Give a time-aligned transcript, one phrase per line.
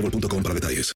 [0.00, 0.92] boostmobile.com para detalles.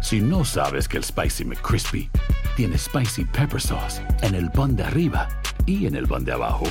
[0.00, 2.10] Si no sabes que el Spicy McCrispy
[2.56, 5.28] tiene Spicy Pepper Sauce en el pan de arriba
[5.66, 6.64] y en el pan de abajo,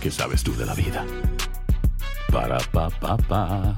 [0.00, 1.06] ¿qué sabes tú de la vida?
[2.32, 3.76] Para, pa, pa, pa.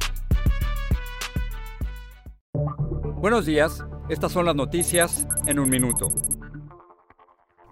[3.20, 6.08] Buenos días, estas son las noticias en un minuto.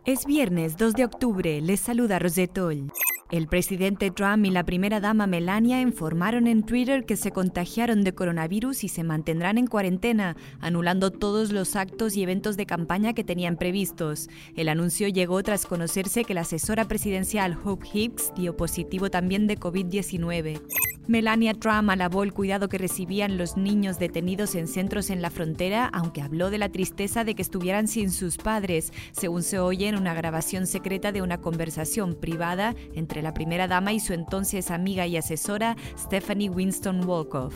[0.05, 2.93] Es viernes 2 de octubre, les saluda Rosetol.
[3.30, 8.14] El presidente Trump y la primera dama Melania informaron en Twitter que se contagiaron de
[8.14, 13.25] coronavirus y se mantendrán en cuarentena, anulando todos los actos y eventos de campaña que
[13.25, 14.28] tenían previstos.
[14.56, 19.59] El anuncio llegó tras conocerse que la asesora presidencial Hope Hicks dio positivo también de
[19.59, 20.61] COVID-19.
[21.06, 25.91] Melania Trump alabó el cuidado que recibían los niños detenidos en centros en la frontera,
[25.92, 29.97] aunque habló de la tristeza de que estuvieran sin sus padres, según se oye en
[29.97, 35.06] una grabación secreta de una conversación privada entre la primera dama y su entonces amiga
[35.06, 37.55] y asesora Stephanie Winston Wolkoff.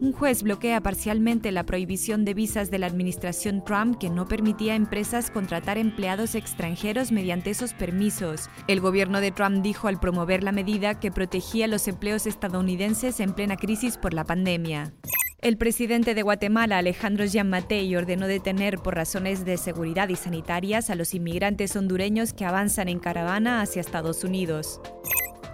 [0.00, 4.74] Un juez bloquea parcialmente la prohibición de visas de la administración Trump que no permitía
[4.74, 8.48] a empresas contratar empleados extranjeros mediante esos permisos.
[8.68, 13.32] El gobierno de Trump dijo al promover la medida que protegía los empleos estadounidenses en
[13.32, 14.92] plena crisis por la pandemia.
[15.40, 20.94] El presidente de Guatemala, Alejandro Giammattei, ordenó detener por razones de seguridad y sanitarias a
[20.94, 24.80] los inmigrantes hondureños que avanzan en caravana hacia Estados Unidos.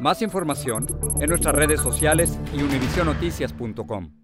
[0.00, 0.87] Más información
[1.19, 4.24] en nuestras redes sociales y univisionoticias.com.